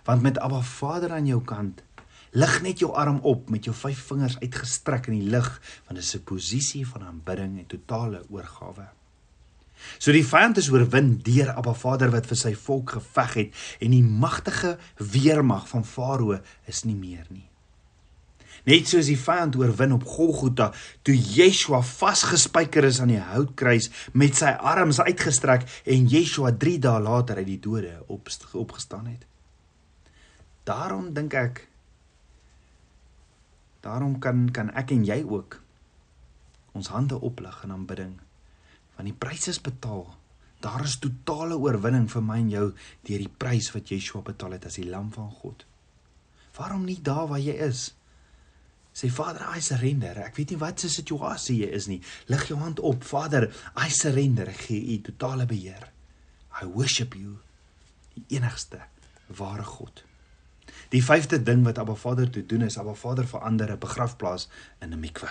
Want 0.04 0.26
met 0.26 0.42
Abba 0.44 0.60
Vader 0.68 1.16
aan 1.16 1.30
jou 1.30 1.40
kant, 1.48 1.80
lig 2.36 2.58
net 2.66 2.84
jou 2.84 2.92
arm 2.92 3.22
op 3.24 3.48
met 3.54 3.70
jou 3.70 3.76
vyf 3.76 4.04
vingers 4.10 4.36
uitgestrek 4.42 5.08
in 5.08 5.22
die 5.22 5.32
lug, 5.32 5.48
want 5.88 5.96
dit 5.96 6.04
is 6.04 6.16
'n 6.16 6.28
posisie 6.28 6.84
van 6.88 7.04
aanbidding 7.04 7.58
en 7.60 7.68
totale 7.68 8.26
oorgawe. 8.30 8.90
So 9.98 10.14
die 10.16 10.26
vyand 10.26 10.58
is 10.62 10.70
oorwin 10.74 11.18
deur 11.26 11.54
Abba 11.56 11.74
Vader 11.78 12.12
wat 12.14 12.28
vir 12.30 12.40
sy 12.40 12.54
volk 12.58 12.98
geveg 12.98 13.38
het 13.42 13.68
en 13.84 13.94
die 13.96 14.04
magtige 14.06 14.78
weermag 14.98 15.68
van 15.72 15.86
Farao 15.86 16.40
is 16.68 16.84
nie 16.86 16.98
meer 16.98 17.26
nie. 17.30 17.46
Net 18.68 18.90
soos 18.90 19.08
die 19.08 19.20
vyand 19.20 19.56
oorwin 19.56 19.94
op 19.96 20.04
Golgotha 20.08 20.72
toe 21.08 21.16
Yeshua 21.16 21.80
vasgespijker 21.86 22.88
is 22.90 23.00
aan 23.00 23.14
die 23.14 23.22
houtkruis 23.24 23.88
met 24.12 24.36
sy 24.36 24.52
arms 24.58 25.00
uitgestrek 25.00 25.64
en 25.88 26.10
Yeshua 26.12 26.52
3 26.52 26.76
dae 26.84 27.00
later 27.04 27.40
uit 27.40 27.48
die 27.48 27.62
dode 27.64 27.94
op, 28.12 28.28
opgestaan 28.54 29.08
het. 29.14 29.24
Daarom 30.68 31.14
dink 31.16 31.38
ek 31.38 31.64
daarom 33.88 34.18
kan 34.20 34.50
kan 34.52 34.74
ek 34.76 34.92
en 34.92 35.06
jy 35.08 35.22
ook 35.24 35.62
ons 36.76 36.90
hande 36.92 37.16
oplig 37.24 37.62
in 37.64 37.72
aanbidding 37.72 38.18
want 38.98 39.08
die 39.08 39.16
prys 39.16 39.48
is 39.48 39.62
betaal. 39.62 40.08
Daar 40.60 40.84
is 40.84 40.98
totale 41.00 41.58
oorwinning 41.62 42.08
vir 42.10 42.24
my 42.26 42.40
en 42.42 42.50
jou 42.50 42.66
deur 43.06 43.22
die 43.22 43.36
prys 43.44 43.70
wat 43.76 43.92
Yeshua 43.94 44.24
betaal 44.26 44.58
het 44.58 44.66
as 44.66 44.80
die 44.80 44.88
lam 44.90 45.12
van 45.14 45.30
God. 45.42 45.66
Waarom 46.58 46.88
nie 46.88 46.98
daar 47.06 47.28
waar 47.30 47.44
jy 47.44 47.54
is? 47.68 47.92
Sê 48.98 49.12
Vader, 49.14 49.44
I 49.54 49.62
surrender. 49.62 50.18
Ek 50.26 50.40
weet 50.40 50.56
nie 50.56 50.62
wat 50.64 50.82
se 50.82 50.90
situasie 50.90 51.60
jy 51.60 51.70
is 51.78 51.86
nie. 51.86 52.00
Lig 52.34 52.48
jou 52.50 52.58
hand 52.58 52.82
op, 52.82 53.06
Vader, 53.06 53.46
I 53.78 53.92
surrender. 53.94 54.50
Ek 54.50 54.64
gee 54.66 54.96
U 54.96 55.02
totale 55.06 55.46
beheer. 55.46 55.92
I 56.58 56.66
worship 56.66 57.14
you. 57.14 57.38
Die 58.16 58.26
enigste 58.40 58.82
ware 59.38 59.68
God. 59.68 60.02
Die 60.90 61.04
vyfde 61.04 61.38
ding 61.44 61.62
wat 61.68 61.78
Abba 61.78 61.94
Vader 62.00 62.32
toe 62.32 62.46
doen 62.50 62.66
is 62.66 62.80
Abba 62.82 62.96
Vader 62.98 63.28
verander 63.28 63.72
'n 63.72 63.80
begrafplaas 63.80 64.50
in 64.82 64.94
'n 64.94 65.00
mikwe. 65.00 65.30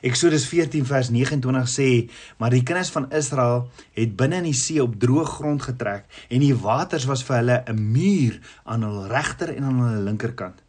Eksodus 0.00 0.46
14 0.46 0.86
vers 0.86 1.10
29 1.10 1.68
sê: 1.68 2.10
"Maar 2.38 2.50
die 2.50 2.62
kinders 2.62 2.90
van 2.90 3.10
Israel 3.10 3.70
het 3.92 4.16
binne 4.16 4.36
in 4.36 4.50
die 4.50 4.54
see 4.54 4.82
op 4.82 4.94
droë 4.98 5.24
grond 5.24 5.62
getrek 5.62 6.04
en 6.28 6.40
die 6.40 6.54
waters 6.54 7.04
was 7.04 7.22
vir 7.22 7.36
hulle 7.36 7.62
'n 7.66 7.92
muur 7.92 8.40
aan 8.64 8.82
hul 8.82 9.06
regter 9.06 9.56
en 9.56 9.64
aan 9.64 9.80
hulle 9.80 10.02
linkerkant." 10.02 10.62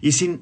Jy 0.00 0.10
sien 0.10 0.40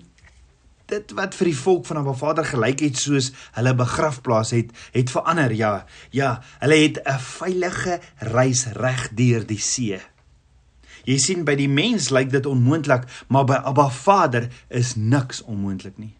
dit 0.87 1.13
wat 1.19 1.35
vir 1.35 1.51
die 1.51 1.59
volk 1.59 1.87
van 1.87 1.97
Abba 1.97 2.15
Vader 2.15 2.45
gelyk 2.45 2.81
het 2.81 2.99
soos 3.01 3.33
hulle 3.57 3.75
begrafplaas 3.75 4.53
het, 4.55 4.71
het 4.95 5.11
verander. 5.11 5.53
Ja, 5.53 5.87
ja, 6.11 6.43
hulle 6.61 6.75
het 6.75 7.01
'n 7.05 7.19
veilige 7.19 8.01
reis 8.19 8.67
reg 8.67 9.09
deur 9.15 9.47
die 9.47 9.59
see. 9.59 10.01
Jy 11.05 11.19
sien 11.19 11.45
by 11.45 11.55
die 11.55 11.69
mens 11.69 12.11
lyk 12.11 12.31
dit 12.31 12.47
onmoontlik, 12.47 13.05
maar 13.29 13.45
by 13.45 13.55
Abba 13.55 13.89
Vader 13.89 14.49
is 14.69 14.95
niks 14.97 15.43
onmoontlik 15.43 15.99
nie. 15.99 16.15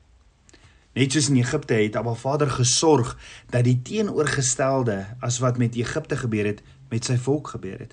Net 0.97 1.13
soos 1.13 1.29
in 1.29 1.37
Egipte 1.37 1.77
het 1.77 1.97
Abba 2.01 2.15
Vader 2.17 2.49
gesorg 2.49 3.13
dat 3.53 3.67
die 3.67 3.77
teenoorgestelde 3.85 5.03
as 5.21 5.39
wat 5.45 5.59
met 5.61 5.77
Egipte 5.77 6.17
gebeur 6.17 6.49
het, 6.49 6.63
met 6.89 7.05
sy 7.05 7.19
volk 7.21 7.53
gebeur 7.53 7.83
het. 7.85 7.93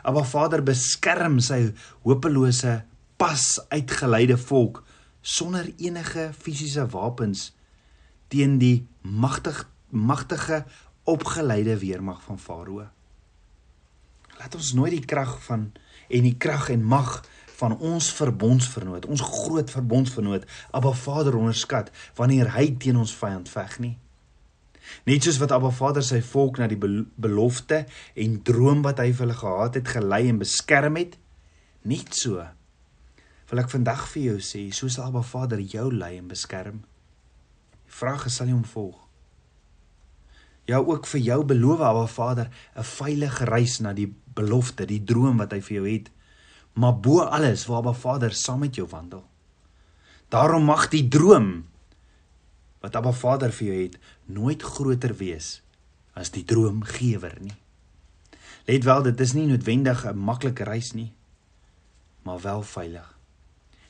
Abba 0.00 0.22
Vader 0.24 0.62
beskerm 0.64 1.36
sy 1.44 1.74
hopelose, 2.06 2.80
pas 3.20 3.44
uitgeleide 3.68 4.38
volk 4.40 4.80
sonder 5.20 5.68
enige 5.76 6.30
fisiese 6.32 6.86
wapens 6.90 7.50
teen 8.32 8.56
die 8.58 8.86
magtig 9.04 9.66
magtige 9.92 10.64
opgeleide 11.04 11.76
weermag 11.78 12.22
van 12.24 12.38
Farao. 12.40 12.88
Laat 14.38 14.54
ons 14.56 14.72
nooit 14.72 14.96
die 14.96 15.04
krag 15.04 15.36
van 15.44 15.68
en 16.08 16.24
die 16.24 16.36
krag 16.40 16.70
en 16.72 16.80
mag 16.80 17.20
van 17.62 17.76
ons 17.78 18.10
verbondsvernoot, 18.18 19.06
ons 19.06 19.22
groot 19.22 19.70
verbondsvernoot, 19.70 20.46
Abba 20.74 20.92
Vader 20.98 21.38
onderskat 21.38 21.92
wanneer 22.18 22.50
hy 22.56 22.72
teen 22.82 22.98
ons 22.98 23.14
vyand 23.14 23.50
veg 23.50 23.76
nie. 23.84 23.96
Net 25.06 25.24
soos 25.24 25.38
wat 25.38 25.54
Abba 25.54 25.70
Vader 25.74 26.04
sy 26.04 26.18
volk 26.26 26.58
na 26.58 26.66
die 26.70 26.80
belofte 26.80 27.84
en 28.18 28.40
droom 28.46 28.82
wat 28.86 28.98
hy 29.02 29.12
vir 29.12 29.26
hulle 29.26 29.38
gehad 29.38 29.78
het 29.78 29.92
gelei 29.94 30.24
en 30.30 30.40
beskerm 30.42 30.98
het, 30.98 31.14
net 31.86 32.10
so 32.18 32.42
wil 33.52 33.60
ek 33.60 33.68
vandag 33.68 34.06
vir 34.14 34.22
jou 34.30 34.38
sê, 34.40 34.62
soos 34.72 34.96
Abba 35.02 35.20
Vader 35.28 35.60
jou 35.60 35.90
lei 35.92 36.14
en 36.16 36.30
beskerm. 36.30 36.78
Die 37.84 37.92
vraag 37.92 38.24
is 38.30 38.38
sal 38.40 38.48
jy 38.48 38.56
hom 38.56 38.64
volg? 38.64 38.96
Ja 40.70 40.78
ook 40.80 41.04
vir 41.10 41.20
jou 41.20 41.38
beloof 41.50 41.82
Abba 41.84 42.06
Vader 42.08 42.48
'n 42.48 42.82
veilige 42.82 43.44
reis 43.44 43.78
na 43.80 43.92
die 43.92 44.08
belofte, 44.08 44.86
die 44.86 45.04
droom 45.04 45.36
wat 45.36 45.52
hy 45.52 45.60
vir 45.60 45.76
jou 45.76 45.86
het 45.86 46.10
maar 46.72 47.00
bo 47.00 47.20
alles 47.20 47.66
waar 47.66 47.82
Abba 47.82 47.92
Vader 47.92 48.32
saam 48.32 48.58
met 48.64 48.74
jou 48.74 48.88
wandel. 48.88 49.24
Daarom 50.28 50.64
mag 50.64 50.88
die 50.88 51.08
droom 51.08 51.64
wat 52.80 52.96
Abba 52.96 53.12
Vader 53.12 53.52
vir 53.52 53.66
jou 53.68 53.82
het 53.82 53.98
nooit 54.26 54.62
groter 54.62 55.14
wees 55.16 55.60
as 56.12 56.32
die 56.32 56.44
droomgewer 56.44 57.36
nie. 57.40 57.56
Let 58.66 58.84
wel, 58.84 59.02
dit 59.02 59.20
is 59.20 59.32
nie 59.32 59.46
noodwendig 59.46 60.04
'n 60.06 60.16
maklike 60.16 60.64
reis 60.64 60.92
nie, 60.92 61.12
maar 62.22 62.40
wel 62.40 62.62
veilig. 62.62 63.18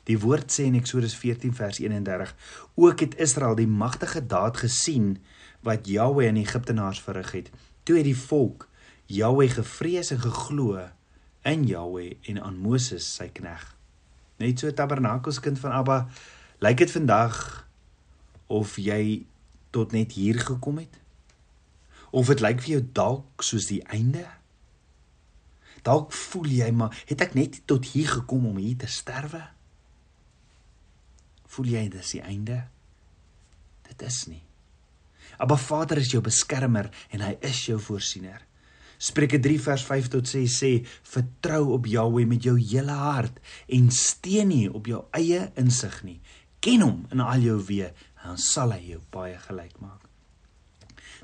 Die 0.04 0.18
woord 0.18 0.50
sê 0.50 0.64
in 0.66 0.74
Eksodus 0.74 1.14
14 1.14 1.54
vers 1.54 1.78
31: 1.78 2.34
Ook 2.74 3.00
het 3.00 3.14
Israel 3.14 3.54
die 3.54 3.66
magtige 3.66 4.26
daad 4.26 4.56
gesien 4.56 5.22
wat 5.60 5.86
Jahweh 5.86 6.28
aan 6.28 6.34
die 6.34 6.46
Egiptenaars 6.46 7.00
verrig 7.00 7.32
het. 7.32 7.50
Toe 7.82 7.96
het 7.96 8.04
die 8.04 8.16
volk 8.16 8.68
Jahweh 9.06 9.50
gevrees 9.50 10.10
en 10.10 10.20
geglo 10.20 10.88
in 11.42 11.66
Jahweh 11.66 12.16
en 12.30 12.42
aan 12.42 12.58
Moses 12.62 13.06
sy 13.16 13.28
knegg. 13.34 13.64
Net 14.42 14.62
so 14.62 14.70
Tabernakels 14.74 15.40
kind 15.42 15.58
van 15.62 15.74
Abba, 15.76 15.98
lyk 16.62 16.82
dit 16.82 16.92
vandag 16.94 17.36
of 18.52 18.76
jy 18.78 19.24
tot 19.74 19.94
net 19.96 20.14
hier 20.18 20.38
gekom 20.40 20.78
het? 20.82 20.98
Of 22.12 22.28
dit 22.28 22.42
lyk 22.44 22.60
vir 22.62 22.74
jou 22.76 22.82
dalk 22.94 23.44
soos 23.46 23.70
die 23.70 23.82
einde? 23.88 24.26
Dalk 25.82 26.12
voel 26.14 26.50
jy 26.52 26.70
maar 26.76 26.94
het 27.08 27.24
ek 27.24 27.34
net 27.34 27.62
tot 27.66 27.88
hier 27.94 28.10
gekom 28.20 28.46
om 28.52 28.60
hier 28.60 28.78
te 28.78 28.90
sterwe? 28.90 29.42
Voel 31.52 31.74
jy 31.74 31.88
dis 31.92 32.14
die 32.16 32.22
einde? 32.22 32.62
Dit 33.88 34.04
is 34.06 34.22
nie. 34.30 34.42
Maar 35.42 35.58
Vader 35.58 35.98
is 35.98 36.12
jou 36.12 36.22
beskermer 36.22 36.90
en 37.10 37.24
hy 37.24 37.34
is 37.44 37.64
jou 37.66 37.80
voorsiener. 37.82 38.44
Spreuke 39.02 39.40
3 39.42 39.58
vers 39.58 39.82
5 39.88 40.08
tot 40.12 40.28
6 40.30 40.58
sê: 40.62 40.70
Vertrou 41.02 41.72
op 41.74 41.88
Jahweh 41.90 42.26
met 42.28 42.44
jou 42.46 42.54
hele 42.60 42.94
hart 42.94 43.40
en 43.66 43.90
steun 43.90 44.52
nie 44.52 44.68
op 44.70 44.86
jou 44.86 45.02
eie 45.18 45.48
insig 45.58 45.96
nie. 46.06 46.20
Ken 46.62 46.84
hom 46.86 47.00
in 47.10 47.22
al 47.24 47.42
jou 47.42 47.58
weë, 47.66 47.90
dan 48.22 48.38
sal 48.38 48.76
hy 48.76 48.92
jou 48.92 49.00
baie 49.10 49.34
gelyk 49.48 49.80
maak. 49.82 50.06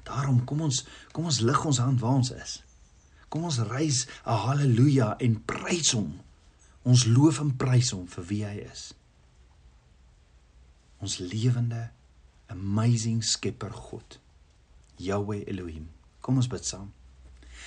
Daarom 0.09 0.41
kom 0.49 0.65
ons 0.67 0.83
kom 1.15 1.29
ons 1.31 1.39
lig 1.45 1.61
ons 1.71 1.79
hand 1.79 2.03
waar 2.03 2.19
ons 2.19 2.33
is. 2.35 2.59
Kom 3.31 3.45
ons 3.47 3.61
reis 3.71 4.07
'n 4.27 4.41
haleluja 4.47 5.15
en 5.21 5.39
prys 5.45 5.93
hom. 5.93 6.19
Ons 6.83 7.05
loof 7.07 7.41
en 7.41 7.57
prys 7.57 7.91
hom 7.93 8.07
vir 8.07 8.25
wie 8.25 8.45
hy 8.45 8.57
is. 8.73 8.95
Ons 10.99 11.19
lewende 11.19 11.91
amazing 12.49 13.23
skepper 13.23 13.71
God. 13.71 14.19
Yahweh 14.97 15.45
Elohim. 15.47 15.89
Kom 16.21 16.37
ons 16.37 16.49
bid 16.49 16.65
saam. 16.65 16.98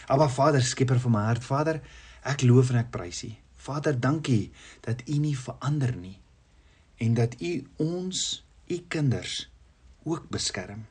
Aba 0.07 0.29
Vader, 0.29 0.61
skepper 0.61 0.99
van 0.99 1.11
my 1.11 1.25
hart, 1.25 1.43
Vader, 1.43 1.81
ek 2.23 2.41
loof 2.41 2.69
en 2.69 2.81
ek 2.81 2.91
prys 2.91 3.23
U. 3.23 3.31
Vader, 3.61 3.99
dankie 3.99 4.51
dat 4.81 5.03
U 5.07 5.17
nie 5.21 5.37
verander 5.37 5.95
nie 5.95 6.17
en 7.01 7.13
dat 7.17 7.35
U 7.41 7.51
ons, 7.77 8.43
U 8.67 8.77
kinders 8.87 9.49
ook 10.03 10.29
beskerm. 10.29 10.85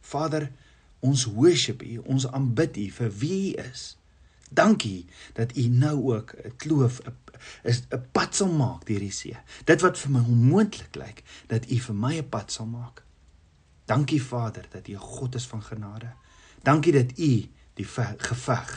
Vader, 0.00 0.50
ons 1.00 1.24
worship 1.24 1.82
U, 1.82 1.98
ons 2.04 2.26
aanbid 2.28 2.76
U 2.76 2.90
vir 2.90 3.14
wie 3.20 3.38
U 3.52 3.64
is. 3.68 3.94
Dankie 4.48 5.06
dat 5.36 5.56
U 5.56 5.68
nou 5.68 6.14
ook 6.14 6.34
'n 6.36 6.56
kloof 6.56 7.00
is 7.62 7.82
'n 7.90 8.02
pad 8.12 8.34
sal 8.34 8.52
maak 8.52 8.86
deur 8.86 9.00
die 9.00 9.12
see. 9.12 9.36
Dit 9.64 9.80
wat 9.80 9.98
vir 9.98 10.10
my 10.10 10.20
onmoontlik 10.20 10.94
lyk, 10.94 11.22
dat 11.46 11.70
U 11.70 11.78
vir 11.78 11.94
my 11.94 12.16
'n 12.18 12.28
pad 12.28 12.52
sal 12.52 12.66
maak. 12.66 13.04
Dankie 13.84 14.22
Vader 14.22 14.66
dat 14.70 14.88
U 14.88 14.92
'n 14.92 14.98
God 14.98 15.34
is 15.34 15.46
van 15.46 15.62
genade. 15.62 16.12
Dankie 16.62 16.92
dat 16.92 17.18
U 17.18 17.48
die 17.78 17.86
geveg 17.86 18.72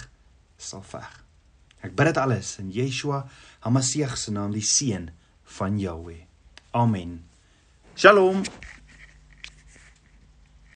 sal 0.61 0.83
veg. 0.85 1.09
Ek 1.81 1.95
bid 1.97 2.11
dit 2.11 2.19
alles 2.21 2.57
in 2.61 2.69
Yeshua 2.73 3.23
HaMashiach 3.65 4.17
se 4.17 4.33
naam, 4.33 4.53
die 4.53 4.65
seun 4.65 5.09
van 5.57 5.79
Jahweh. 5.81 6.21
Amen. 6.77 7.23
Shalom. 7.95 8.45